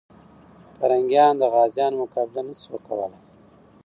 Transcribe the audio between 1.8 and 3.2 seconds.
مقابله نه سوه کولای.